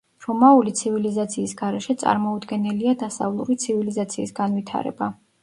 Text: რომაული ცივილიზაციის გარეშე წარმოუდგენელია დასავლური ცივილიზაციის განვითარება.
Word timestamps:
რომაული 0.27 0.71
ცივილიზაციის 0.77 1.53
გარეშე 1.59 1.95
წარმოუდგენელია 2.05 2.95
დასავლური 3.03 3.59
ცივილიზაციის 3.67 4.35
განვითარება. 4.43 5.13